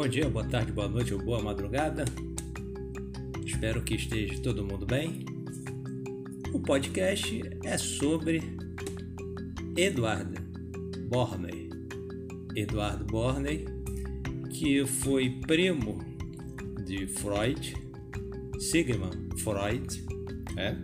Bom 0.00 0.08
dia, 0.08 0.30
boa 0.30 0.46
tarde, 0.46 0.72
boa 0.72 0.88
noite 0.88 1.12
ou 1.12 1.22
boa 1.22 1.42
madrugada. 1.42 2.06
Espero 3.44 3.82
que 3.82 3.96
esteja 3.96 4.40
todo 4.40 4.64
mundo 4.64 4.86
bem. 4.86 5.26
O 6.54 6.58
podcast 6.58 7.42
é 7.62 7.76
sobre 7.76 8.42
Eduardo 9.76 10.40
Borney. 11.06 11.68
Eduardo 12.56 13.04
Borney, 13.04 13.66
que 14.48 14.86
foi 14.86 15.38
primo 15.46 15.98
de 16.86 17.06
Freud, 17.06 17.76
Sigmund 18.58 19.38
Freud, 19.42 20.02
é? 20.56 20.76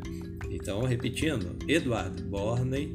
Então, 0.50 0.82
repetindo, 0.82 1.56
Eduardo 1.66 2.22
Borney 2.24 2.92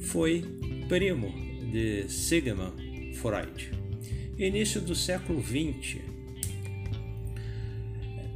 foi 0.00 0.42
primo 0.88 1.32
de 1.70 2.08
Sigmund 2.08 3.14
Freud. 3.14 3.75
Início 4.38 4.82
do 4.82 4.94
século 4.94 5.42
XX, 5.42 5.96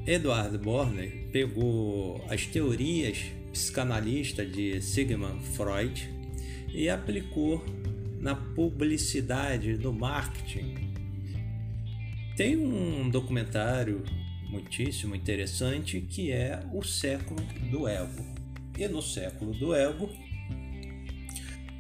Eduardo 0.07 0.59
Borney 0.59 1.29
pegou 1.31 2.25
as 2.31 2.47
teorias 2.47 3.27
psicanalistas 3.53 4.51
de 4.51 4.81
Sigmund 4.81 5.45
Freud 5.49 6.09
e 6.73 6.89
aplicou 6.89 7.63
na 8.19 8.35
publicidade, 8.35 9.77
no 9.77 9.93
marketing. 9.93 10.95
Tem 12.35 12.57
um 12.57 13.11
documentário 13.11 14.03
muitíssimo 14.49 15.15
interessante 15.15 16.01
que 16.01 16.33
é 16.33 16.63
O 16.73 16.83
Século 16.83 17.43
do 17.71 17.87
Ego. 17.87 18.25
E 18.79 18.89
no 18.89 19.03
Século 19.03 19.53
do 19.53 19.75
Ego 19.75 20.09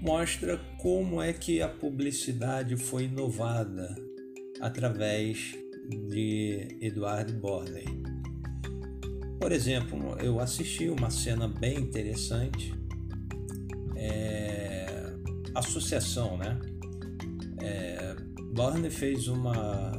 mostra 0.03 0.59
como 0.77 1.23
é 1.23 1.33
que 1.33 1.63
a 1.63 1.69
publicidade 1.69 2.77
foi 2.77 3.05
inovada 3.05 4.10
através 4.61 5.57
de 6.09 6.77
Eduardo 6.81 7.33
Borley. 7.35 7.87
Por 9.41 9.53
exemplo, 9.53 10.17
eu 10.21 10.39
assisti 10.39 10.89
uma 10.89 11.11
cena 11.11 11.49
bem 11.49 11.79
interessante, 11.79 12.75
é, 13.97 14.87
associação, 15.55 16.37
né? 16.37 16.59
É, 17.63 18.17
Borley 18.53 18.91
fez 18.91 19.29
uma, 19.29 19.93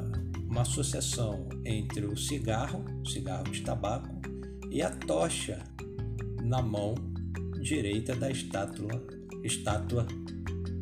uma 0.49 0.61
associação 0.61 1.49
entre 1.65 2.05
o 2.05 2.15
cigarro, 2.15 2.85
cigarro 3.05 3.45
de 3.45 3.61
tabaco, 3.61 4.21
e 4.69 4.81
a 4.81 4.89
tocha 4.89 5.63
na 6.43 6.61
mão 6.61 6.95
direita 7.59 8.15
da 8.15 8.29
estátua, 8.29 9.05
estátua 9.43 10.05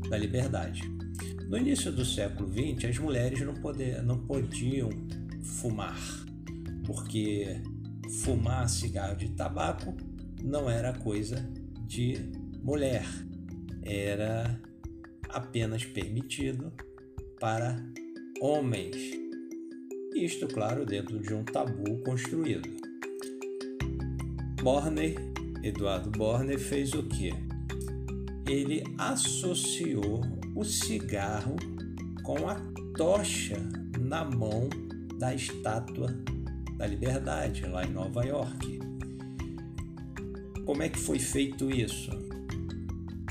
da 0.09 0.17
liberdade. 0.17 0.81
No 1.50 1.58
início 1.58 1.92
do 1.92 2.05
século 2.05 2.47
XX, 2.47 2.86
as 2.92 3.00
mulheres 3.00 3.42
não, 3.42 3.55
poder, 3.55 4.03
não 4.03 4.19
podiam 4.19 4.92
fumar, 5.42 5.97
porque 6.86 7.59
fumar 8.22 8.69
cigarro 8.69 9.17
de 9.17 9.30
tabaco 9.30 9.97
não 10.44 10.70
era 10.70 10.94
coisa 10.94 11.44
de 11.88 12.20
mulher, 12.61 13.03
era 13.81 14.61
apenas 15.30 15.83
permitido 15.83 16.72
para 17.39 17.83
homens. 18.39 18.95
Isto, 20.14 20.47
claro, 20.47 20.86
dentro 20.86 21.17
de 21.17 21.33
um 21.33 21.44
tabu 21.44 21.97
construído. 22.03 22.70
Borney, 24.61 25.16
Eduardo 25.64 26.11
Borney, 26.11 26.59
fez 26.59 26.94
o 26.94 27.02
que? 27.02 27.33
Ele 28.47 28.83
associou 29.00 30.39
o 30.59 30.65
cigarro 30.65 31.55
com 32.21 32.49
a 32.49 32.55
tocha 32.97 33.55
na 33.97 34.25
mão 34.25 34.67
da 35.17 35.33
estátua 35.33 36.13
da 36.75 36.86
liberdade 36.86 37.65
lá 37.65 37.86
em 37.86 37.92
Nova 37.92 38.25
York. 38.25 38.77
Como 40.65 40.83
é 40.83 40.89
que 40.89 40.99
foi 40.99 41.17
feito 41.17 41.71
isso? 41.71 42.11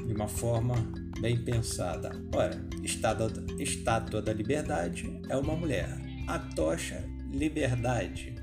De 0.07 0.15
uma 0.15 0.27
forma 0.27 0.75
bem 1.21 1.37
pensada. 1.45 2.13
Ora, 2.35 2.67
estátua, 2.83 3.31
estátua 3.59 4.23
da 4.23 4.33
liberdade 4.33 5.21
é 5.29 5.37
uma 5.37 5.55
mulher. 5.55 6.01
A 6.27 6.39
tocha, 6.39 7.05
liberdade. 7.31 8.37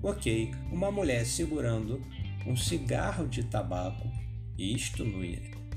Ok, 0.00 0.52
uma 0.70 0.92
mulher 0.92 1.26
segurando 1.26 2.00
um 2.46 2.56
cigarro 2.56 3.26
de 3.26 3.42
tabaco, 3.42 4.08
isto 4.56 5.04
no, 5.04 5.18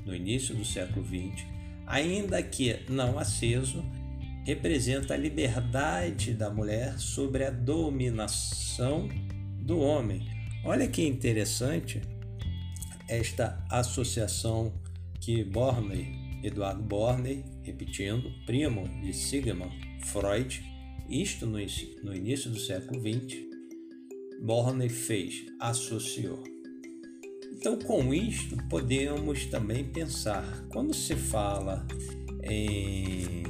no 0.06 0.14
início 0.14 0.54
do 0.54 0.64
século 0.64 1.04
XX, 1.04 1.55
ainda 1.86 2.42
que 2.42 2.80
não 2.90 3.18
aceso, 3.18 3.84
representa 4.46 5.14
a 5.14 5.18
liberdade 5.18 6.34
da 6.34 6.50
mulher 6.50 7.00
sobre 7.00 7.44
a 7.44 7.50
dominação 7.50 9.10
do 9.60 9.80
homem. 9.80 10.26
Olha 10.64 10.88
que 10.88 11.06
interessante 11.06 12.02
esta 13.08 13.64
associação 13.70 14.74
que 15.20 15.44
Borney, 15.44 16.40
Eduardo 16.44 16.84
Borney, 16.84 17.44
repetindo, 17.64 18.32
primo 18.46 18.88
de 19.02 19.14
Sigmund 19.14 19.74
Freud, 20.06 20.64
isto 21.10 21.46
no, 21.46 21.60
início 22.16 22.50
do 22.50 22.60
século 22.60 23.00
XX, 23.00 23.38
Borney 24.42 24.90
fez, 24.90 25.46
associou. 25.60 26.55
Então, 27.58 27.80
com 27.80 28.14
isto, 28.14 28.58
podemos 28.70 29.46
também 29.46 29.86
pensar, 29.86 30.66
quando 30.70 30.94
se 30.94 31.16
fala 31.16 31.88
em, 32.44 33.44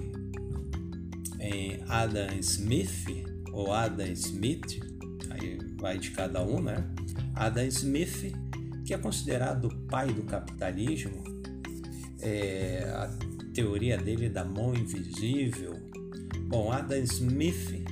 em 1.39 1.83
Adam 1.89 2.37
Smith 2.39 3.25
ou 3.51 3.73
Adam 3.73 4.05
Smith, 4.11 4.79
aí 5.31 5.57
vai 5.79 5.97
de 5.97 6.11
cada 6.11 6.43
um, 6.43 6.61
né? 6.61 6.87
Adam 7.33 7.65
Smith, 7.65 8.31
que 8.85 8.93
é 8.93 8.97
considerado 8.97 9.65
o 9.65 9.75
pai 9.87 10.13
do 10.13 10.21
capitalismo, 10.21 11.23
é, 12.21 12.83
a 12.87 13.09
teoria 13.55 13.97
dele 13.97 14.29
da 14.29 14.45
mão 14.45 14.75
invisível. 14.75 15.79
Bom, 16.47 16.71
Adam 16.71 16.99
Smith, 16.99 17.83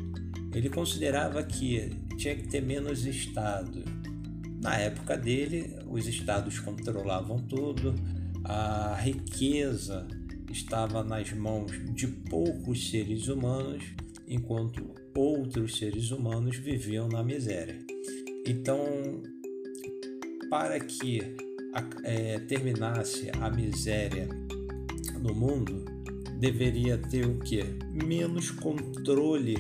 ele 0.54 0.70
considerava 0.70 1.42
que 1.42 1.90
tinha 2.18 2.36
que 2.36 2.48
ter 2.48 2.62
menos 2.62 3.04
Estado 3.04 3.84
na 4.62 4.78
época 4.78 5.18
dele, 5.18 5.76
os 5.94 6.08
estados 6.08 6.60
controlavam 6.60 7.40
tudo, 7.44 7.94
a 8.44 8.96
riqueza 9.00 10.08
estava 10.52 11.04
nas 11.04 11.32
mãos 11.32 11.72
de 11.94 12.08
poucos 12.08 12.90
seres 12.90 13.28
humanos, 13.28 13.84
enquanto 14.28 14.84
outros 15.16 15.78
seres 15.78 16.10
humanos 16.10 16.58
viviam 16.58 17.08
na 17.08 17.24
miséria. 17.24 17.80
Então, 18.46 19.22
para 20.50 20.80
que 20.80 21.22
é, 22.04 22.40
terminasse 22.40 23.32
a 23.40 23.50
miséria 23.50 24.28
no 25.22 25.34
mundo, 25.34 25.86
deveria 26.40 26.98
ter 26.98 27.26
o 27.26 27.40
que? 27.40 27.64
Menos 27.92 28.50
controle 28.50 29.56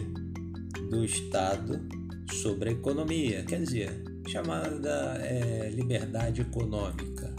do 0.89 1.05
Estado 1.05 1.79
sobre 2.41 2.69
a 2.69 2.71
economia. 2.73 3.43
Quer 3.43 3.61
dizer, 3.61 4.12
chamada 4.27 5.19
é, 5.21 5.69
liberdade 5.69 6.41
econômica, 6.41 7.33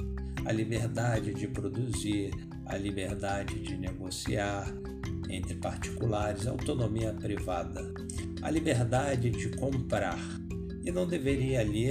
a 0.44 0.52
liberdade 0.52 1.32
de 1.34 1.48
produzir, 1.48 2.30
a 2.66 2.76
liberdade 2.76 3.58
de 3.60 3.76
negociar 3.76 4.72
entre 5.28 5.54
particulares, 5.54 6.46
autonomia 6.46 7.12
privada, 7.12 7.82
a 8.42 8.50
liberdade 8.50 9.30
de 9.30 9.48
comprar. 9.56 10.18
E 10.84 10.90
não 10.90 11.06
deveria 11.06 11.60
ali 11.60 11.90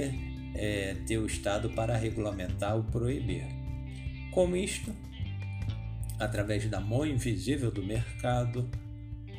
é, 0.54 0.94
ter 1.06 1.18
o 1.18 1.26
Estado 1.26 1.68
para 1.70 1.96
regulamentar 1.96 2.76
ou 2.76 2.84
proibir. 2.84 3.44
Com 4.32 4.56
isto, 4.56 4.94
através 6.18 6.68
da 6.70 6.80
mão 6.80 7.04
invisível 7.04 7.70
do 7.70 7.82
mercado, 7.82 8.68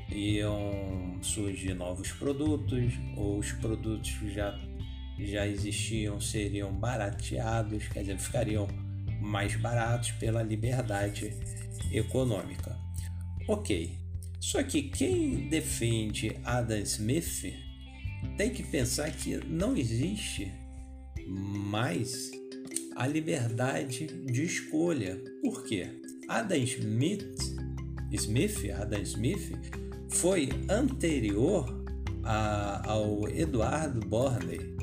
iam 0.09 1.17
surgir 1.21 1.73
novos 1.73 2.11
produtos, 2.11 2.93
ou 3.15 3.39
os 3.39 3.51
produtos 3.53 4.11
já 4.33 4.57
já 5.17 5.47
existiam 5.47 6.19
seriam 6.19 6.73
barateados, 6.73 7.87
quer 7.87 8.01
dizer, 8.01 8.17
ficariam 8.17 8.67
mais 9.21 9.55
baratos 9.55 10.11
pela 10.11 10.43
liberdade 10.43 11.33
econômica. 11.91 12.77
Ok, 13.47 13.97
só 14.39 14.61
que 14.63 14.83
quem 14.83 15.49
defende 15.49 16.35
Adam 16.43 16.79
Smith 16.79 17.53
tem 18.37 18.49
que 18.49 18.63
pensar 18.63 19.11
que 19.11 19.37
não 19.45 19.75
existe 19.75 20.51
mais 21.27 22.31
a 22.95 23.07
liberdade 23.07 24.07
de 24.07 24.43
escolha. 24.43 25.21
Por 25.41 25.63
quê? 25.63 26.01
Adam 26.27 26.57
Smith, 26.57 27.39
Smith, 28.11 28.71
Adam 28.71 29.01
Smith 29.01 29.51
foi 30.09 30.49
anterior 30.69 31.85
a, 32.23 32.89
ao 32.89 33.27
Eduardo 33.29 33.99
Borley, 34.07 34.75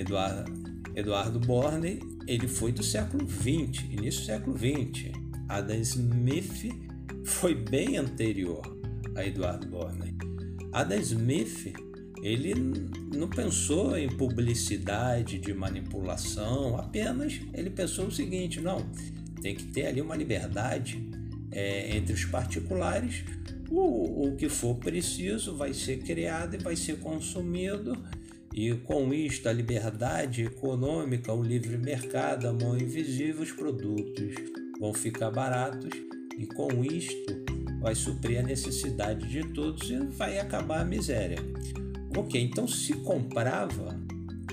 Eduardo, 0.00 0.52
Eduardo 0.94 1.40
Borney, 1.40 2.00
ele 2.26 2.48
foi 2.48 2.72
do 2.72 2.82
século 2.82 3.28
XX, 3.28 3.84
início 3.90 4.20
do 4.20 4.26
século 4.26 4.56
XX. 4.56 5.12
Adam 5.48 5.80
Smith 5.80 6.72
foi 7.24 7.54
bem 7.54 7.96
anterior. 7.96 8.62
a 9.14 9.26
Eduardo 9.26 9.66
Borney. 9.66 10.14
Adam 10.72 10.98
Smith 10.98 11.74
ele 12.22 12.54
não 13.14 13.28
pensou 13.28 13.96
em 13.96 14.08
publicidade 14.08 15.38
de 15.38 15.54
manipulação, 15.54 16.76
apenas 16.76 17.40
ele 17.54 17.70
pensou 17.70 18.06
o 18.06 18.10
seguinte: 18.10 18.60
não, 18.60 18.84
tem 19.40 19.54
que 19.54 19.64
ter 19.64 19.86
ali 19.86 20.00
uma 20.00 20.16
liberdade 20.16 21.08
é, 21.50 21.96
entre 21.96 22.12
os 22.12 22.24
particulares. 22.24 23.24
O, 23.70 24.28
o 24.28 24.36
que 24.36 24.48
for 24.48 24.76
preciso 24.76 25.54
vai 25.54 25.74
ser 25.74 25.98
criado 25.98 26.54
e 26.54 26.58
vai 26.58 26.74
ser 26.74 26.98
consumido, 27.00 27.92
e 28.54 28.74
com 28.74 29.12
isto 29.12 29.48
a 29.48 29.52
liberdade 29.52 30.44
econômica, 30.44 31.32
o 31.32 31.42
livre 31.42 31.76
mercado, 31.78 32.48
a 32.48 32.52
mão 32.52 32.76
invisível, 32.76 33.42
os 33.42 33.52
produtos 33.52 34.34
vão 34.80 34.92
ficar 34.92 35.30
baratos, 35.30 35.90
e 36.36 36.46
com 36.46 36.84
isto 36.84 37.44
vai 37.80 37.94
suprir 37.94 38.40
a 38.40 38.42
necessidade 38.42 39.28
de 39.28 39.42
todos 39.52 39.90
e 39.90 39.98
vai 39.98 40.38
acabar 40.38 40.80
a 40.80 40.84
miséria. 40.84 41.38
Ok, 42.16 42.40
então 42.40 42.66
se 42.66 42.92
comprava 42.94 43.98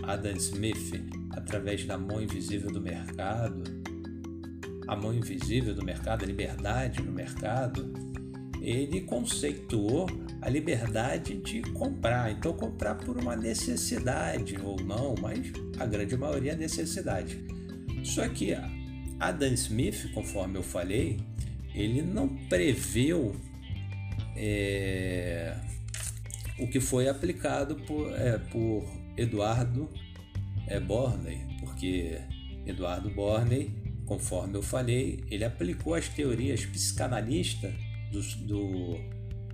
Adam 0.03 0.35
Smith 0.35 0.93
através 1.31 1.85
da 1.85 1.97
mão 1.97 2.21
invisível 2.21 2.71
do 2.71 2.81
mercado, 2.81 3.63
a 4.87 4.95
mão 4.95 5.13
invisível 5.13 5.73
do 5.73 5.83
mercado, 5.83 6.23
a 6.23 6.27
liberdade 6.27 7.01
no 7.01 7.11
mercado, 7.11 7.91
ele 8.65 9.01
conceituou 9.01 10.09
a 10.41 10.49
liberdade 10.49 11.37
de 11.37 11.61
comprar. 11.73 12.31
Então, 12.31 12.51
comprar 12.51 12.95
por 12.95 13.15
uma 13.15 13.35
necessidade 13.35 14.57
ou 14.59 14.75
não, 14.81 15.13
mas 15.21 15.51
a 15.77 15.85
grande 15.85 16.17
maioria 16.17 16.53
é 16.53 16.55
necessidade. 16.55 17.45
Só 18.03 18.27
que 18.27 18.57
Adam 19.19 19.53
Smith, 19.53 20.11
conforme 20.15 20.57
eu 20.57 20.63
falei, 20.63 21.19
ele 21.75 22.01
não 22.01 22.27
preveu 22.27 23.35
é, 24.35 25.55
o 26.57 26.67
que 26.67 26.79
foi 26.79 27.07
aplicado 27.07 27.75
por, 27.75 28.11
é, 28.13 28.39
por 28.39 28.83
Eduardo 29.15 29.87
é, 30.67 30.79
Borney, 30.79 31.45
porque 31.59 32.19
Eduardo 32.65 33.11
Borney, 33.11 33.71
conforme 34.07 34.55
eu 34.57 34.63
falei, 34.63 35.23
ele 35.29 35.45
aplicou 35.45 35.93
as 35.93 36.09
teorias 36.09 36.65
psicanalistas 36.65 37.84
do, 38.15 38.21
do, 38.45 38.99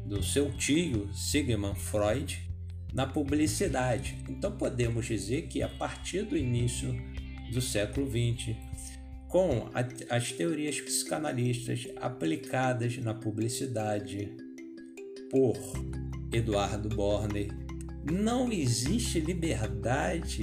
do 0.06 0.24
seu 0.24 0.52
tio 0.52 1.10
Sigmund 1.14 1.80
Freud 1.80 2.40
na 2.94 3.08
publicidade. 3.08 4.18
Então 4.30 4.52
podemos 4.52 5.06
dizer 5.06 5.48
que 5.48 5.62
a 5.62 5.70
partir 5.70 6.24
do 6.24 6.38
início 6.38 6.96
do 7.52 7.62
século 7.62 8.08
XX, 8.08 8.56
com 9.28 9.70
a, 9.74 10.16
as 10.16 10.32
teorias 10.32 10.80
psicanalistas 10.80 11.88
aplicadas 11.98 12.98
na 12.98 13.14
publicidade 13.14 14.32
por 15.30 15.56
Eduardo 16.32 16.90
Borner, 16.90 17.50
não 18.04 18.52
existe 18.52 19.20
liberdade 19.20 20.42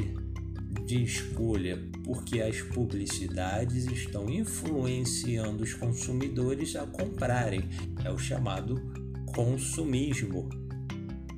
de 0.89 1.05
escolha 1.05 1.79
porque 2.03 2.41
as 2.41 2.63
publicidades 2.63 3.85
estão 3.85 4.31
influenciando 4.31 5.63
os 5.63 5.75
consumidores 5.75 6.75
a 6.77 6.87
comprarem. 6.87 7.61
É 8.03 8.11
o 8.11 8.17
chamado 8.17 8.81
consumismo. 9.27 10.49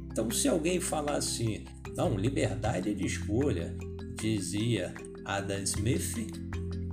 Então, 0.08 0.30
se 0.30 0.46
alguém 0.46 0.78
falar 0.78 1.16
assim, 1.16 1.64
não, 1.96 2.16
liberdade 2.16 2.94
de 2.94 3.04
escolha, 3.04 3.76
dizia 4.20 4.94
Adam 5.24 5.62
Smith 5.64 6.30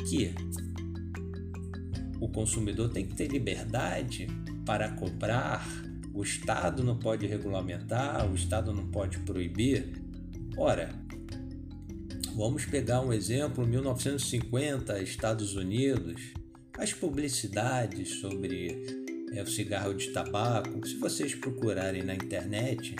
que 0.09 0.33
o 2.19 2.27
consumidor 2.27 2.89
tem 2.89 3.05
que 3.05 3.13
ter 3.13 3.27
liberdade 3.27 4.25
para 4.65 4.89
comprar 4.93 5.63
o 6.11 6.23
Estado 6.23 6.83
não 6.83 6.97
pode 6.97 7.27
regulamentar, 7.27 8.27
o 8.27 8.33
Estado 8.33 8.73
não 8.73 8.87
pode 8.87 9.19
proibir. 9.19 10.01
Ora, 10.57 10.89
vamos 12.37 12.65
pegar 12.65 13.01
um 13.01 13.11
exemplo: 13.11 13.65
1950, 13.65 15.01
Estados 15.01 15.55
Unidos, 15.55 16.21
as 16.77 16.93
publicidades 16.93 18.19
sobre 18.21 18.85
é, 19.33 19.41
o 19.41 19.47
cigarro 19.47 19.95
de 19.95 20.11
tabaco. 20.11 20.87
Se 20.87 20.95
vocês 20.97 21.33
procurarem 21.33 22.03
na 22.03 22.13
internet 22.13 22.95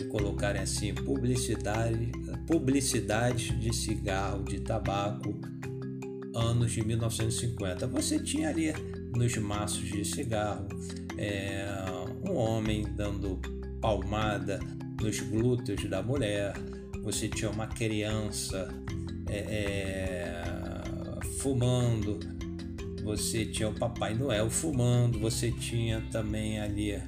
e 0.00 0.04
colocarem 0.04 0.62
assim 0.62 0.94
publicidade, 0.94 2.10
publicidade 2.46 3.54
de 3.58 3.74
cigarro 3.74 4.42
de 4.44 4.60
tabaco 4.60 5.38
anos 6.34 6.72
de 6.72 6.82
1950, 6.82 7.86
você 7.86 8.18
tinha 8.18 8.48
ali 8.48 8.72
nos 9.14 9.36
maços 9.36 9.86
de 9.88 10.04
cigarro 10.04 10.66
é, 11.18 11.66
um 12.24 12.34
homem 12.34 12.84
dando 12.94 13.38
palmada 13.80 14.58
nos 15.00 15.18
glúteos 15.20 15.84
da 15.84 16.02
mulher, 16.02 16.54
você 17.02 17.28
tinha 17.28 17.50
uma 17.50 17.66
criança 17.66 18.68
é, 19.28 19.38
é, 19.38 21.26
fumando, 21.38 22.20
você 23.02 23.44
tinha 23.46 23.68
o 23.68 23.74
Papai 23.74 24.14
Noel 24.14 24.50
fumando, 24.50 25.18
você 25.18 25.50
tinha 25.50 26.00
também 26.12 26.60
ali, 26.60 27.00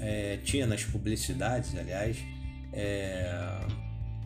é, 0.00 0.38
tinha 0.44 0.66
nas 0.66 0.84
publicidades, 0.84 1.76
aliás, 1.76 2.16
é, 2.72 3.60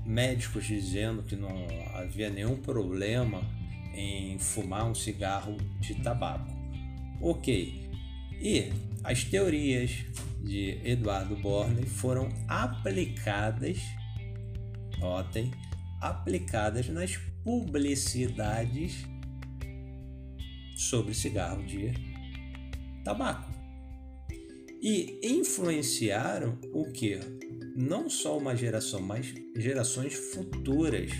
médicos 0.05 0.67
dizendo 0.67 1.23
que 1.23 1.37
não 1.37 1.67
havia 1.94 2.31
nenhum 2.31 2.56
problema 2.56 3.43
em 3.94 4.38
fumar 4.38 4.87
um 4.87 4.94
cigarro 4.94 5.56
de 5.81 5.94
tabaco. 5.97 6.50
Ok, 7.20 7.88
e 8.41 8.73
as 9.05 9.25
teorias 9.25 10.05
de 10.43 10.81
Eduardo 10.85 11.37
Borne 11.37 11.85
foram 11.85 12.29
aplicadas, 12.49 13.79
notem, 15.00 15.50
aplicadas 16.00 16.88
nas 16.88 17.17
publicidades 17.43 19.05
sobre 20.76 21.14
cigarro 21.14 21.64
de 21.64 21.93
tabaco. 23.05 23.50
E 24.82 25.20
influenciaram 25.23 26.58
o 26.73 26.85
que? 26.91 27.19
Não 27.76 28.08
só 28.08 28.38
uma 28.38 28.56
geração, 28.56 29.00
mas 29.00 29.35
gerações 29.56 30.14
futuras. 30.14 31.11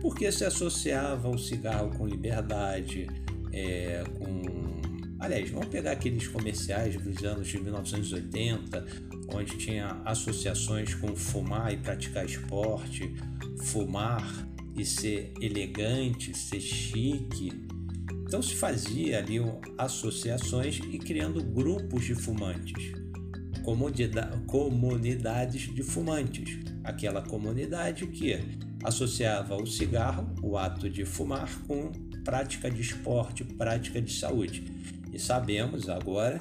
Porque 0.00 0.30
se 0.30 0.44
associava 0.44 1.28
o 1.28 1.38
cigarro 1.38 1.90
com 1.96 2.06
liberdade, 2.06 3.06
é, 3.52 4.04
com 4.18 4.78
Aliás, 5.20 5.50
vamos 5.50 5.66
pegar 5.66 5.92
aqueles 5.92 6.28
comerciais 6.28 6.96
dos 6.96 7.24
anos 7.24 7.48
de 7.48 7.58
1980, 7.58 8.86
onde 9.32 9.56
tinha 9.56 10.00
associações 10.04 10.94
com 10.94 11.14
fumar 11.14 11.72
e 11.72 11.76
praticar 11.76 12.24
esporte, 12.24 13.14
fumar 13.62 14.26
e 14.76 14.84
ser 14.84 15.32
elegante, 15.40 16.36
ser 16.36 16.60
chique. 16.60 17.52
Então 18.26 18.42
se 18.42 18.54
fazia 18.54 19.18
ali 19.18 19.38
associações 19.76 20.80
e 20.90 20.98
criando 20.98 21.42
grupos 21.42 22.04
de 22.04 22.14
fumantes, 22.14 22.92
comunidades 24.46 25.74
de 25.74 25.82
fumantes. 25.82 26.58
Aquela 26.84 27.22
comunidade 27.22 28.06
que 28.06 28.38
associava 28.82 29.56
o 29.56 29.66
cigarro, 29.66 30.34
o 30.42 30.56
ato 30.56 30.88
de 30.88 31.04
fumar, 31.04 31.50
com 31.66 31.90
prática 32.24 32.70
de 32.70 32.80
esporte, 32.80 33.44
prática 33.44 34.00
de 34.00 34.12
saúde. 34.12 34.64
E 35.12 35.18
sabemos 35.18 35.88
agora, 35.88 36.38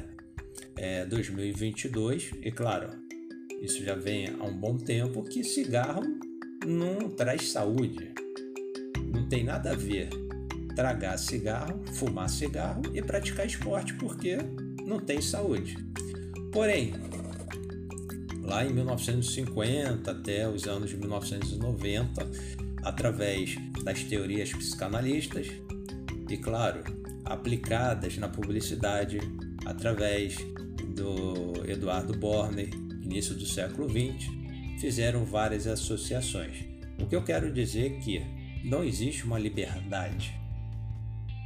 é 0.77 1.05
2022, 1.05 2.31
e 2.41 2.51
claro, 2.51 2.89
isso 3.62 3.84
já 3.84 3.96
vem 3.96 4.27
há 4.27 4.43
um 4.43 4.55
bom 4.55 4.77
tempo, 4.77 5.24
que 5.24 5.43
cigarro 5.43 6.03
não 6.65 7.10
traz 7.10 7.50
saúde. 7.50 8.12
Não 9.12 9.27
tem 9.27 9.43
nada 9.43 9.72
a 9.72 9.75
ver 9.75 10.10
tragar 10.75 11.17
cigarro, 11.17 11.81
fumar 11.93 12.29
cigarro 12.29 12.84
e 12.93 13.01
praticar 13.01 13.48
esporte, 13.48 13.96
porque 13.96 14.38
não 14.86 15.00
tem 15.00 15.19
saúde. 15.19 15.75
Porém, 16.51 16.93
lá 18.43 18.63
em 18.63 18.72
1950 18.72 20.12
até 20.12 20.48
os 20.48 20.67
anos 20.67 20.91
de 20.91 20.98
1990, 20.98 22.29
através 22.84 23.57
das 23.84 24.03
teorias 24.03 24.53
psicanalistas 24.53 25.48
e, 26.29 26.38
claro, 26.38 26.84
aplicadas 27.25 28.17
na 28.17 28.29
publicidade 28.29 29.19
através 29.65 30.38
do 30.98 31.70
Eduardo 31.70 32.18
Borner, 32.18 32.70
início 33.04 33.36
do 33.36 33.46
século 33.46 33.88
XX, 33.88 34.30
fizeram 34.82 35.24
várias 35.24 35.68
associações. 35.68 36.66
O 37.00 37.06
que 37.06 37.16
eu 37.16 37.24
quero 37.24 37.54
dizer 37.54 37.94
é 37.94 38.00
que 38.00 38.22
não 38.66 38.84
existe 38.84 39.24
uma 39.24 39.38
liberdade. 39.38 40.36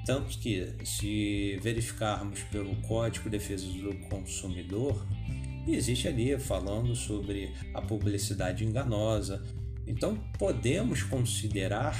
Tanto 0.05 0.37
que, 0.39 0.73
se 0.83 1.59
verificarmos 1.61 2.41
pelo 2.43 2.75
Código 2.81 3.25
de 3.25 3.37
Defesa 3.37 3.67
do 3.67 3.93
Consumidor, 4.09 5.05
existe 5.67 6.07
ali 6.07 6.37
falando 6.39 6.95
sobre 6.95 7.53
a 7.73 7.81
publicidade 7.81 8.65
enganosa. 8.65 9.43
Então, 9.85 10.17
podemos 10.39 11.03
considerar 11.03 11.95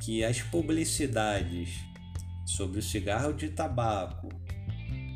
que 0.00 0.24
as 0.24 0.40
publicidades 0.40 1.78
sobre 2.46 2.78
o 2.78 2.82
cigarro 2.82 3.32
de 3.32 3.48
tabaco 3.48 4.23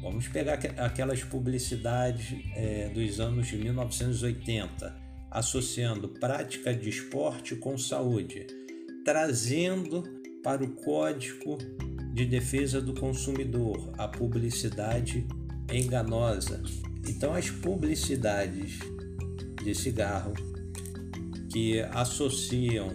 Vamos 0.01 0.29
pegar 0.29 0.55
aquelas 0.55 1.25
publicidades 1.25 2.39
é, 2.55 2.89
dos 2.89 3.19
anos 3.19 3.49
de 3.49 3.57
1980, 3.57 4.97
associando 5.31 6.09
prática 6.09 6.73
de 6.73 6.89
esporte 6.89 7.57
com 7.57 7.77
saúde, 7.77 8.47
trazendo 9.05 10.05
para 10.43 10.63
o 10.63 10.71
Código 10.77 11.59
de 12.15 12.25
Defesa 12.25 12.81
do 12.81 12.95
Consumidor 12.95 13.93
a 13.99 14.07
publicidade 14.07 15.27
enganosa. 15.73 16.63
Então, 17.07 17.35
as 17.35 17.51
publicidades 17.51 18.79
de 19.63 19.75
cigarro 19.75 20.35
que 21.51 21.81
associam 21.81 22.95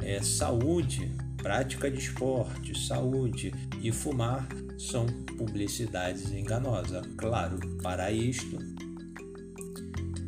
é, 0.00 0.22
saúde, 0.22 1.12
prática 1.36 1.90
de 1.90 1.98
esporte, 1.98 2.78
saúde 2.78 3.52
e 3.82 3.92
fumar 3.92 4.48
são 4.78 5.06
publicidades 5.32 6.32
enganosas. 6.32 7.06
Claro, 7.16 7.58
para 7.82 8.10
isto 8.10 8.58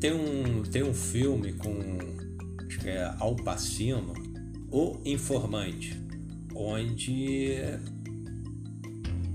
tem 0.00 0.12
um, 0.12 0.62
tem 0.62 0.82
um 0.82 0.92
filme 0.92 1.54
com 1.54 1.72
acho 2.66 2.78
que 2.78 2.88
é 2.88 3.14
Al 3.18 3.36
Pacino, 3.36 4.12
O 4.70 4.98
Informante, 5.04 5.98
onde 6.54 7.56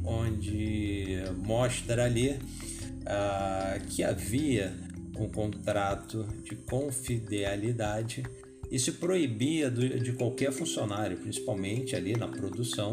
onde 0.04 1.24
mostra 1.44 2.06
ali 2.06 2.32
uh, 2.32 3.86
que 3.90 4.04
havia 4.04 4.74
um 5.18 5.28
contrato 5.28 6.28
de 6.44 6.56
confidencialidade 6.56 8.24
e 8.72 8.78
se 8.78 8.92
proibia 8.94 9.70
de 9.72 10.14
qualquer 10.14 10.52
funcionário, 10.52 11.18
principalmente 11.18 11.96
ali 11.96 12.16
na 12.16 12.28
produção, 12.28 12.92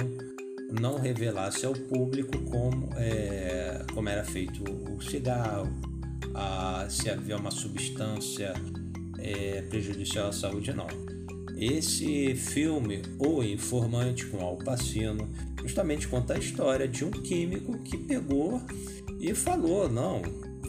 não 0.71 0.99
revelasse 0.99 1.65
ao 1.65 1.73
público 1.73 2.39
como, 2.51 2.89
é, 2.97 3.85
como 3.93 4.09
era 4.09 4.25
feito 4.25 4.65
o 4.93 5.01
cigarro, 5.03 5.69
a, 6.35 6.87
se 6.89 7.09
havia 7.09 7.37
uma 7.37 7.51
substância 7.51 8.55
é, 9.19 9.63
prejudicial 9.63 10.29
à 10.29 10.33
saúde 10.33 10.73
não. 10.73 10.87
Esse 11.57 12.35
filme, 12.35 13.01
O 13.19 13.43
Informante 13.43 14.27
com 14.27 14.45
Al 14.45 14.59
Pacino, 14.59 15.27
justamente 15.63 16.07
conta 16.07 16.35
a 16.35 16.39
história 16.39 16.87
de 16.87 17.05
um 17.05 17.11
químico 17.11 17.79
que 17.79 17.97
pegou 17.97 18.61
e 19.19 19.35
falou, 19.35 19.89
não, 19.89 20.21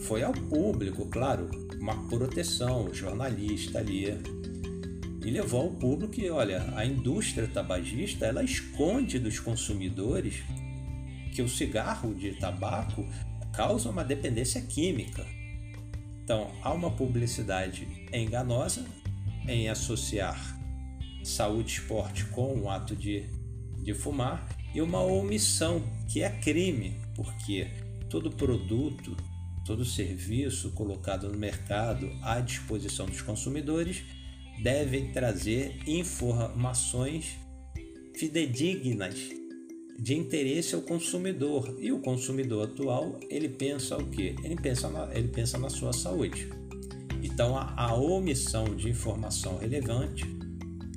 foi 0.02 0.22
ao 0.22 0.32
público, 0.32 1.06
claro, 1.06 1.50
uma 1.78 1.94
proteção, 2.08 2.92
jornalista 2.92 3.78
ali, 3.78 4.18
e 5.28 5.30
levou 5.30 5.60
ao 5.60 5.70
público 5.70 6.14
que, 6.14 6.30
olha, 6.30 6.72
a 6.74 6.86
indústria 6.86 7.46
tabagista 7.46 8.24
ela 8.24 8.42
esconde 8.42 9.18
dos 9.18 9.38
consumidores 9.38 10.42
que 11.34 11.42
o 11.42 11.48
cigarro 11.48 12.14
de 12.14 12.32
tabaco 12.32 13.06
causa 13.52 13.90
uma 13.90 14.02
dependência 14.02 14.62
química. 14.62 15.26
Então, 16.24 16.50
há 16.62 16.72
uma 16.72 16.90
publicidade 16.90 17.86
enganosa 18.10 18.86
em 19.46 19.68
associar 19.68 20.58
saúde 21.22 21.74
e 21.74 21.74
esporte 21.74 22.24
com 22.24 22.62
o 22.62 22.70
ato 22.70 22.96
de, 22.96 23.26
de 23.82 23.92
fumar 23.92 24.48
e 24.74 24.80
uma 24.80 25.02
omissão 25.02 25.82
que 26.10 26.22
é 26.22 26.30
crime, 26.30 26.98
porque 27.14 27.66
todo 28.08 28.30
produto, 28.30 29.14
todo 29.66 29.84
serviço 29.84 30.70
colocado 30.70 31.28
no 31.28 31.38
mercado 31.38 32.10
à 32.22 32.40
disposição 32.40 33.04
dos 33.04 33.20
consumidores 33.20 34.02
devem 34.62 35.12
trazer 35.12 35.76
informações 35.86 37.36
fidedignas 38.14 39.30
de 39.98 40.14
interesse 40.14 40.74
ao 40.74 40.82
consumidor. 40.82 41.76
E 41.80 41.90
o 41.90 42.00
consumidor 42.00 42.68
atual, 42.68 43.18
ele 43.28 43.48
pensa 43.48 43.96
o 43.96 44.08
quê? 44.08 44.36
Ele 44.44 44.56
pensa 44.56 44.88
na, 44.88 45.08
ele 45.14 45.28
pensa 45.28 45.58
na 45.58 45.68
sua 45.68 45.92
saúde. 45.92 46.48
Então, 47.22 47.56
a, 47.56 47.74
a 47.76 47.94
omissão 47.94 48.76
de 48.76 48.88
informação 48.88 49.58
relevante, 49.58 50.24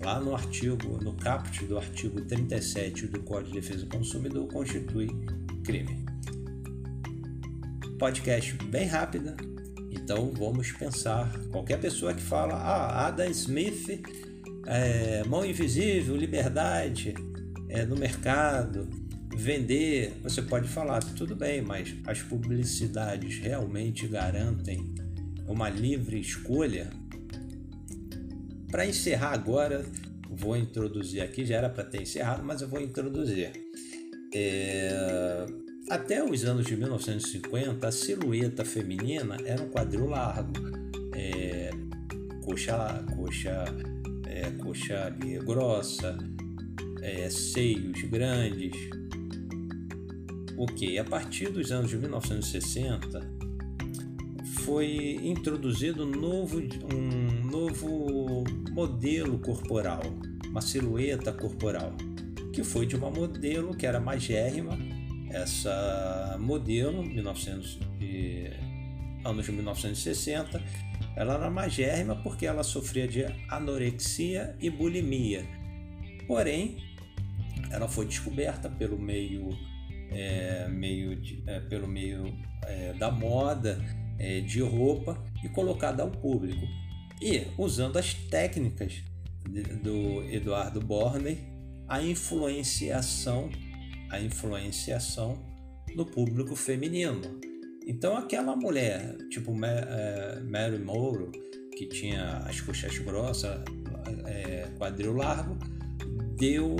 lá 0.04 0.20
no 0.20 0.36
artigo, 0.36 1.04
no 1.04 1.14
caput 1.14 1.66
do 1.66 1.78
artigo 1.78 2.22
37 2.22 3.08
do 3.08 3.22
Código 3.24 3.54
de 3.54 3.62
Defesa 3.62 3.86
do 3.86 3.98
Consumidor, 3.98 4.48
constitui 4.48 5.08
crime. 5.64 6.06
Podcast 7.98 8.54
bem 8.66 8.88
rápida, 8.88 9.36
então 10.12 10.30
vamos 10.34 10.74
pensar. 10.74 11.32
Qualquer 11.52 11.80
pessoa 11.80 12.14
que 12.14 12.22
fala, 12.22 12.56
ah, 12.56 13.08
Adam 13.08 13.32
Smith, 13.32 14.02
é, 14.68 15.24
mão 15.24 15.46
invisível, 15.46 16.18
liberdade 16.18 17.16
é, 17.70 17.86
no 17.86 17.96
mercado, 17.96 18.90
vender, 19.34 20.14
você 20.22 20.42
pode 20.42 20.68
falar, 20.68 21.02
tudo 21.16 21.34
bem, 21.34 21.62
mas 21.62 21.96
as 22.06 22.22
publicidades 22.22 23.38
realmente 23.38 24.06
garantem 24.06 24.94
uma 25.48 25.70
livre 25.70 26.20
escolha? 26.20 26.90
Para 28.70 28.86
encerrar 28.86 29.32
agora, 29.32 29.86
vou 30.30 30.58
introduzir 30.58 31.22
aqui, 31.22 31.46
já 31.46 31.56
era 31.56 31.70
para 31.70 31.86
ter 31.86 32.02
encerrado, 32.02 32.44
mas 32.44 32.62
eu 32.62 32.68
vou 32.68 32.82
introduzir. 32.82 33.52
É, 34.34 35.46
até 35.92 36.24
os 36.24 36.46
anos 36.46 36.66
de 36.66 36.78
1950, 36.78 37.86
a 37.86 37.92
silhueta 37.92 38.64
feminina 38.64 39.36
era 39.44 39.62
um 39.62 39.68
quadril 39.68 40.08
largo, 40.08 40.54
é, 41.14 41.70
coxa, 42.42 43.04
coxa, 43.14 43.66
é, 44.26 44.50
coxa 44.52 45.14
grossa, 45.44 46.18
é, 47.02 47.30
seios 47.30 48.02
grandes. 48.04 48.72
Ok, 50.56 50.98
a 50.98 51.04
partir 51.04 51.50
dos 51.50 51.74
anos 51.74 51.90
de 51.90 51.98
1960 51.98 53.30
foi 54.62 55.20
introduzido 55.22 56.06
um 56.06 56.12
novo, 56.12 56.62
um 56.94 57.50
novo 57.50 58.46
modelo 58.72 59.38
corporal, 59.40 60.04
uma 60.48 60.62
silhueta 60.62 61.34
corporal, 61.34 61.94
que 62.54 62.64
foi 62.64 62.86
de 62.86 62.96
uma 62.96 63.12
modelo 63.12 63.76
que 63.76 63.86
era 63.86 64.00
magérrima 64.00 65.01
essa 65.34 66.38
modelo, 66.40 67.04
1900 67.04 67.80
e, 68.00 68.50
anos 69.24 69.46
de 69.46 69.52
1960, 69.52 70.62
ela 71.16 71.36
era 71.36 71.50
magérrima 71.50 72.16
porque 72.16 72.46
ela 72.46 72.64
sofria 72.64 73.08
de 73.08 73.26
anorexia 73.50 74.56
e 74.60 74.70
bulimia. 74.70 75.46
Porém, 76.28 76.78
ela 77.70 77.88
foi 77.88 78.06
descoberta 78.06 78.70
pelo 78.70 78.98
meio, 78.98 79.50
é, 80.12 80.68
meio 80.68 81.16
de, 81.16 81.44
é, 81.48 81.60
pelo 81.62 81.88
meio 81.88 82.34
é, 82.66 82.94
da 82.94 83.12
moda 83.12 83.80
é, 84.20 84.42
de 84.42 84.62
roupa 84.62 85.22
e 85.44 85.50
colocada 85.50 86.04
ao 86.04 86.12
público. 86.12 86.66
E 87.22 87.48
usando 87.58 87.98
as 87.98 88.14
técnicas 88.14 89.04
de, 89.48 89.64
do 89.64 90.24
Eduardo 90.24 90.80
Borney, 90.80 91.40
a 91.88 92.02
influenciação 92.02 93.50
a 94.12 94.20
influenciação 94.20 95.40
no 95.96 96.06
público 96.06 96.56
feminino. 96.56 97.22
Então 97.88 98.16
aquela 98.16 98.56
mulher, 98.56 99.18
tipo 99.30 99.52
é, 99.66 100.40
Mary 100.42 100.78
Moore, 100.78 101.32
que 101.76 101.88
tinha 101.88 102.38
as 102.46 102.62
coxas 102.62 102.98
grossas, 103.00 103.64
é, 104.26 104.68
quadril 104.78 105.14
largo, 105.14 105.58
deu, 106.38 106.76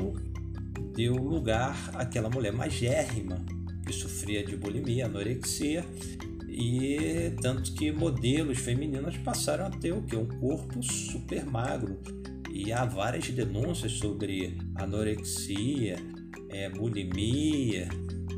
deu 0.94 1.16
lugar 1.16 1.92
àquela 1.96 2.30
mulher 2.30 2.54
magérrima, 2.54 3.44
que 3.86 3.94
sofria 3.94 4.44
de 4.46 4.56
bulimia, 4.56 5.06
anorexia, 5.06 5.84
e 6.48 7.34
tanto 7.42 7.74
que 7.74 7.92
modelos 7.92 8.60
femininas 8.60 9.18
passaram 9.18 9.66
a 9.66 9.70
ter 9.70 9.94
o 9.94 10.02
que? 10.02 10.16
Um 10.16 10.28
corpo 10.28 10.84
super 10.84 11.46
magro. 11.46 11.98
E 12.54 12.74
há 12.74 12.84
várias 12.84 13.30
denúncias 13.30 13.94
sobre 13.94 14.58
anorexia, 14.76 15.96
é, 16.52 16.70
bulimia 16.70 17.88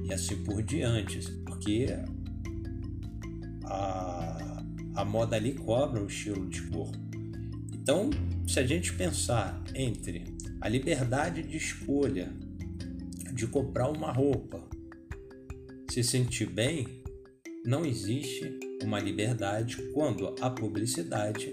e 0.05 0.13
assim 0.13 0.43
por 0.43 0.61
diante, 0.61 1.19
porque 1.45 1.87
a, 3.65 4.63
a 4.95 5.05
moda 5.05 5.35
ali 5.35 5.53
cobra 5.53 6.01
o 6.01 6.07
estilo 6.07 6.47
de 6.47 6.61
corpo. 6.63 6.97
Então, 7.73 8.09
se 8.47 8.59
a 8.59 8.65
gente 8.65 8.93
pensar 8.93 9.61
entre 9.75 10.23
a 10.61 10.69
liberdade 10.69 11.43
de 11.43 11.57
escolha 11.57 12.31
de 13.33 13.47
comprar 13.47 13.89
uma 13.89 14.11
roupa, 14.11 14.63
se 15.89 16.03
sentir 16.03 16.49
bem, 16.49 16.87
não 17.65 17.85
existe 17.85 18.59
uma 18.83 18.99
liberdade 18.99 19.77
quando 19.93 20.35
a 20.41 20.49
publicidade 20.49 21.51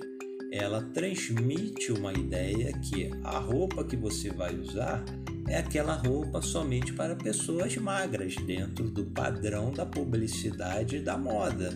ela 0.53 0.83
transmite 0.93 1.93
uma 1.93 2.13
ideia 2.13 2.73
que 2.79 3.11
a 3.23 3.39
roupa 3.39 3.85
que 3.85 3.97
você 3.97 4.31
vai 4.31 4.55
usar 4.57 5.05
é 5.49 5.59
aquela 5.59 5.95
roupa 5.95 6.41
somente 6.43 6.93
para 6.93 7.17
pessoas 7.17 7.77
magras, 7.77 8.37
dentro 8.37 8.91
do 8.91 9.05
padrão 9.07 9.73
da 9.73 9.85
publicidade 9.85 11.01
da 11.01 11.17
moda. 11.17 11.71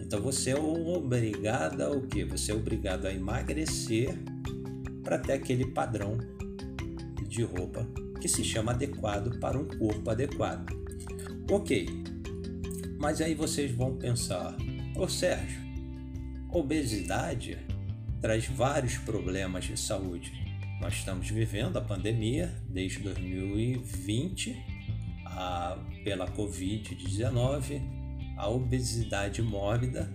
Então 0.00 0.20
você 0.20 0.50
é 0.50 0.56
obrigado 0.56 1.82
o 1.92 2.06
quê? 2.06 2.24
Você 2.24 2.52
é 2.52 2.54
obrigado 2.54 3.06
a 3.06 3.12
emagrecer 3.12 4.18
para 5.02 5.18
ter 5.18 5.34
aquele 5.34 5.66
padrão 5.66 6.18
de 7.26 7.42
roupa 7.42 7.86
que 8.20 8.28
se 8.28 8.44
chama 8.44 8.72
adequado 8.72 9.38
para 9.38 9.58
um 9.58 9.64
corpo 9.66 10.10
adequado. 10.10 10.68
Ok. 11.50 11.88
Mas 12.98 13.20
aí 13.20 13.34
vocês 13.34 13.70
vão 13.70 13.96
pensar, 13.96 14.56
ô 14.96 15.08
Sérgio, 15.08 15.60
obesidade 16.50 17.58
traz 18.20 18.46
vários 18.46 18.98
problemas 18.98 19.64
de 19.64 19.78
saúde. 19.78 20.39
Nós 20.80 20.94
estamos 20.94 21.28
vivendo 21.28 21.76
a 21.76 21.82
pandemia 21.82 22.50
desde 22.66 23.00
2020 23.00 24.56
a, 25.26 25.76
pela 26.02 26.26
Covid-19. 26.26 27.82
A 28.38 28.48
obesidade 28.48 29.42
mórbida 29.42 30.10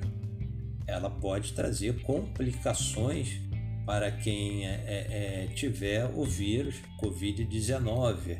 ela 0.87 1.09
pode 1.09 1.53
trazer 1.53 2.01
complicações 2.01 3.39
para 3.85 4.11
quem 4.11 4.65
é, 4.65 4.73
é, 4.87 5.43
é 5.43 5.47
tiver 5.53 6.05
o 6.05 6.25
vírus 6.25 6.75
Covid-19. 6.99 8.39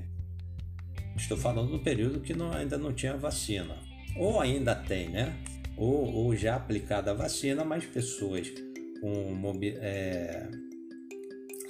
Estou 1.16 1.38
falando 1.38 1.74
do 1.74 1.80
período 1.80 2.22
que 2.22 2.34
não, 2.34 2.52
ainda 2.52 2.76
não 2.76 2.92
tinha 2.92 3.16
vacina, 3.16 3.78
ou 4.18 4.42
ainda 4.42 4.74
tem, 4.74 5.10
né? 5.10 5.38
Ou, 5.78 6.12
ou 6.12 6.36
já 6.36 6.56
aplicada 6.56 7.12
a 7.12 7.14
vacina, 7.14 7.64
mas 7.64 7.86
pessoas 7.86 8.52
com, 9.00 9.60
é, 9.80 10.50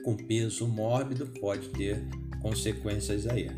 com 0.05 0.15
peso 0.15 0.67
mórbido 0.67 1.25
pode 1.25 1.67
ter 1.69 1.99
consequências 2.39 3.25
aí. 3.25 3.49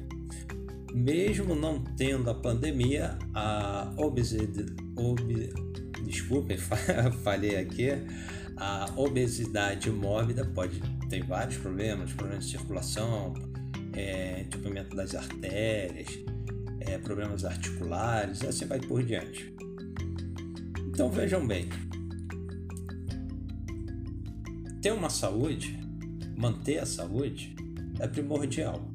Mesmo 0.94 1.54
não 1.54 1.84
tendo 1.84 2.30
a 2.30 2.34
pandemia, 2.34 3.20
a 3.34 3.94
obesidade, 3.98 4.74
ob, 4.96 5.54
desculpem, 6.06 6.58
falei 7.22 7.58
aqui, 7.58 7.89
a 8.56 8.89
obesidade 8.96 9.92
mórbida 9.92 10.46
pode 10.46 10.82
ter 11.10 11.22
vários 11.25 11.58
problemas, 11.58 12.13
problemas 12.13 12.46
de 12.46 12.51
circulação, 12.51 13.34
é, 13.92 14.39
entupimento 14.39 14.96
das 14.96 15.16
artérias, 15.16 16.08
é, 16.80 16.98
problemas 16.98 17.44
articulares, 17.44 18.42
assim 18.46 18.66
vai 18.66 18.80
por 18.80 19.04
diante. 19.04 19.54
Então 20.88 21.12
vejam 21.12 21.46
bem, 21.46 21.68
ter 24.82 24.94
uma 24.94 25.10
saúde, 25.10 25.87
manter 26.38 26.77
a 26.77 26.86
saúde, 26.86 27.56
é 28.00 28.08
primordial. 28.08 28.91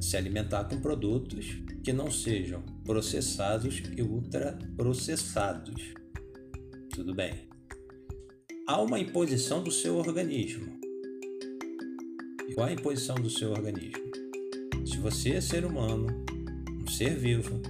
Se 0.00 0.16
alimentar 0.16 0.64
com 0.64 0.80
produtos 0.80 1.46
que 1.82 1.92
não 1.92 2.10
sejam 2.10 2.62
processados 2.84 3.82
e 3.96 4.02
ultraprocessados. 4.02 5.94
Tudo 6.92 7.14
bem. 7.14 7.48
Há 8.66 8.82
uma 8.82 8.98
imposição 8.98 9.62
do 9.62 9.70
seu 9.70 9.96
organismo. 9.96 10.78
E 12.48 12.54
qual 12.54 12.66
é 12.66 12.70
a 12.70 12.74
imposição 12.74 13.14
do 13.14 13.30
seu 13.30 13.52
organismo? 13.52 14.02
Se 14.84 14.98
você 14.98 15.34
é 15.34 15.40
ser 15.40 15.64
humano, 15.64 16.08
um 16.82 16.86
ser 16.86 17.16
vivo, 17.16 17.60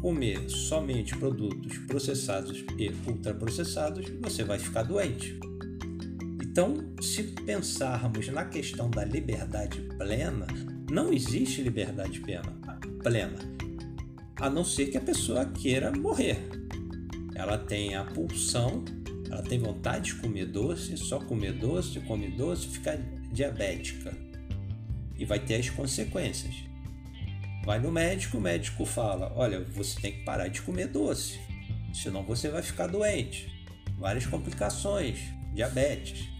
comer 0.00 0.48
somente 0.48 1.16
produtos 1.16 1.78
processados 1.86 2.64
e 2.78 2.90
ultraprocessados, 3.08 4.06
você 4.20 4.42
vai 4.42 4.58
ficar 4.58 4.82
doente. 4.82 5.38
Então, 6.52 6.76
se 7.00 7.22
pensarmos 7.22 8.28
na 8.28 8.44
questão 8.44 8.90
da 8.90 9.02
liberdade 9.06 9.80
plena, 9.96 10.46
não 10.90 11.10
existe 11.10 11.62
liberdade 11.62 12.20
plena, 12.20 13.38
a 14.36 14.50
não 14.50 14.62
ser 14.62 14.88
que 14.88 14.98
a 14.98 15.00
pessoa 15.00 15.46
queira 15.46 15.90
morrer. 15.90 16.36
Ela 17.34 17.56
tem 17.56 17.94
a 17.94 18.04
pulsão, 18.04 18.84
ela 19.30 19.42
tem 19.42 19.58
vontade 19.58 20.12
de 20.12 20.16
comer 20.16 20.44
doce, 20.44 20.94
só 20.98 21.18
comer 21.20 21.54
doce, 21.54 21.98
comer 22.00 22.32
doce, 22.32 22.68
ficar 22.68 22.98
diabética. 23.32 24.14
E 25.16 25.24
vai 25.24 25.38
ter 25.38 25.54
as 25.54 25.70
consequências. 25.70 26.54
Vai 27.64 27.80
no 27.80 27.90
médico, 27.90 28.36
o 28.36 28.40
médico 28.42 28.84
fala: 28.84 29.32
Olha, 29.34 29.64
você 29.64 29.98
tem 29.98 30.12
que 30.12 30.24
parar 30.24 30.48
de 30.48 30.60
comer 30.60 30.88
doce, 30.88 31.40
senão 31.94 32.22
você 32.22 32.50
vai 32.50 32.60
ficar 32.60 32.88
doente. 32.88 33.50
Várias 33.98 34.26
complicações, 34.26 35.18
diabetes. 35.54 36.31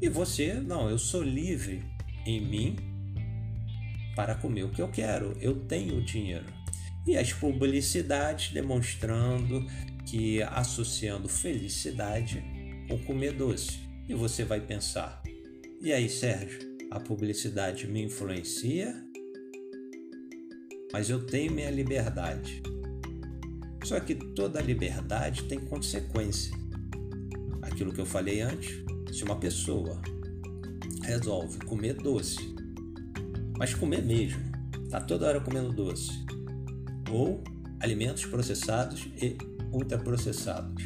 E 0.00 0.08
você, 0.08 0.54
não, 0.54 0.88
eu 0.88 0.98
sou 0.98 1.22
livre 1.22 1.82
em 2.26 2.40
mim 2.40 2.76
para 4.16 4.34
comer 4.34 4.64
o 4.64 4.70
que 4.70 4.80
eu 4.80 4.88
quero, 4.88 5.36
eu 5.40 5.54
tenho 5.66 6.02
dinheiro. 6.02 6.46
E 7.06 7.16
as 7.16 7.32
publicidades 7.32 8.52
demonstrando 8.52 9.66
que 10.06 10.42
associando 10.42 11.28
felicidade 11.28 12.42
com 12.88 12.98
comer 12.98 13.32
doce. 13.32 13.80
E 14.08 14.14
você 14.14 14.44
vai 14.44 14.60
pensar: 14.60 15.22
e 15.80 15.92
aí, 15.92 16.08
Sérgio, 16.08 16.58
a 16.90 17.00
publicidade 17.00 17.86
me 17.86 18.02
influencia? 18.02 18.94
Mas 20.92 21.08
eu 21.08 21.24
tenho 21.24 21.52
minha 21.52 21.70
liberdade. 21.70 22.62
Só 23.84 23.98
que 23.98 24.14
toda 24.14 24.60
liberdade 24.60 25.44
tem 25.44 25.58
consequência. 25.58 26.52
Aquilo 27.62 27.92
que 27.92 28.00
eu 28.00 28.04
falei 28.04 28.42
antes, 28.42 28.84
se 29.12 29.24
uma 29.24 29.36
pessoa 29.36 30.00
resolve 31.02 31.58
comer 31.60 31.94
doce, 31.94 32.54
mas 33.56 33.74
comer 33.74 34.02
mesmo, 34.02 34.42
tá 34.90 35.00
toda 35.00 35.26
hora 35.26 35.40
comendo 35.40 35.72
doce, 35.72 36.10
ou 37.10 37.42
alimentos 37.80 38.24
processados 38.26 39.08
e 39.20 39.36
ultraprocessados. 39.72 40.84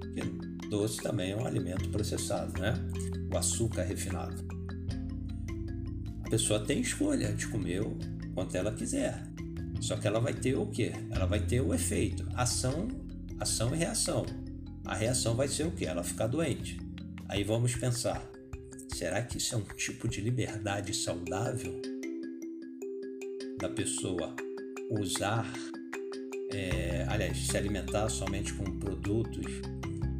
Porque 0.00 0.22
doce 0.68 1.02
também 1.02 1.32
é 1.32 1.36
um 1.36 1.46
alimento 1.46 1.88
processado, 1.88 2.60
né? 2.60 2.74
O 3.32 3.36
açúcar 3.36 3.82
refinado. 3.82 4.46
A 6.24 6.30
pessoa 6.30 6.60
tem 6.60 6.80
escolha 6.80 7.32
de 7.32 7.46
comer 7.48 7.82
o 7.82 7.96
quanto 8.34 8.56
ela 8.56 8.72
quiser. 8.72 9.26
Só 9.80 9.96
que 9.96 10.06
ela 10.06 10.20
vai 10.20 10.34
ter 10.34 10.56
o 10.56 10.66
quê? 10.66 10.92
Ela 11.10 11.26
vai 11.26 11.40
ter 11.40 11.60
o 11.60 11.72
efeito, 11.72 12.26
ação, 12.34 12.88
ação 13.38 13.74
e 13.74 13.78
reação. 13.78 14.26
A 14.84 14.94
reação 14.94 15.34
vai 15.34 15.48
ser 15.48 15.66
o 15.66 15.70
quê? 15.70 15.86
Ela 15.86 16.02
ficar 16.02 16.26
doente. 16.26 16.78
Aí 17.28 17.44
vamos 17.44 17.74
pensar: 17.74 18.26
será 18.88 19.22
que 19.22 19.36
isso 19.36 19.54
é 19.54 19.58
um 19.58 19.64
tipo 19.76 20.08
de 20.08 20.20
liberdade 20.20 20.94
saudável? 20.94 21.80
Da 23.58 23.68
pessoa 23.68 24.34
usar, 24.90 25.52
é, 26.50 27.04
aliás, 27.08 27.36
se 27.46 27.56
alimentar 27.56 28.08
somente 28.08 28.54
com 28.54 28.64
produtos 28.78 29.46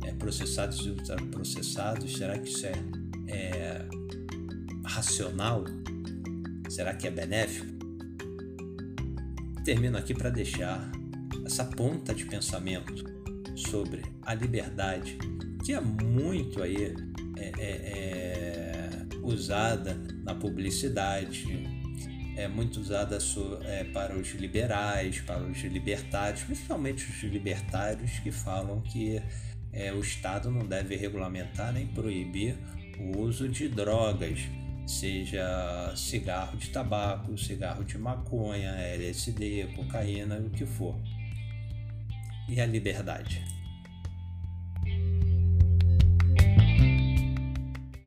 é, 0.04 0.12
processados 0.12 0.84
e 0.84 0.90
ultraprocessados? 0.90 2.12
Será 2.14 2.38
que 2.38 2.48
isso 2.48 2.66
é, 2.66 2.72
é 3.28 3.88
racional? 4.84 5.64
Será 6.68 6.94
que 6.94 7.06
é 7.06 7.10
benéfico? 7.10 7.78
Termino 9.64 9.96
aqui 9.96 10.12
para 10.12 10.28
deixar 10.28 10.90
essa 11.46 11.64
ponta 11.64 12.14
de 12.14 12.26
pensamento 12.26 13.04
sobre 13.56 14.02
a 14.22 14.34
liberdade 14.34 15.18
é 15.72 15.80
muito 15.80 16.62
aí 16.62 16.94
é, 17.36 17.52
é, 17.58 17.62
é, 17.62 18.90
usada 19.22 19.94
na 20.24 20.34
publicidade, 20.34 21.46
é 22.36 22.48
muito 22.48 22.80
usada 22.80 23.18
é, 23.64 23.84
para 23.84 24.16
os 24.16 24.28
liberais, 24.34 25.20
para 25.20 25.42
os 25.42 25.58
libertários, 25.62 26.42
principalmente 26.42 27.08
os 27.10 27.22
libertários 27.22 28.18
que 28.20 28.30
falam 28.30 28.80
que 28.80 29.20
é, 29.72 29.92
o 29.92 30.00
Estado 30.00 30.50
não 30.50 30.66
deve 30.66 30.96
regulamentar 30.96 31.72
nem 31.72 31.86
proibir 31.86 32.56
o 32.98 33.18
uso 33.18 33.48
de 33.48 33.68
drogas, 33.68 34.40
seja 34.86 35.92
cigarro 35.96 36.56
de 36.56 36.70
tabaco, 36.70 37.36
cigarro 37.36 37.84
de 37.84 37.98
maconha, 37.98 38.70
LSD, 38.70 39.68
cocaína, 39.76 40.38
o 40.38 40.50
que 40.50 40.64
for. 40.64 40.96
E 42.48 42.60
a 42.60 42.66
liberdade? 42.66 43.57